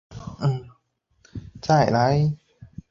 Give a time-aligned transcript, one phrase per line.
[0.39, 0.67] 待
[1.61, 2.39] 整理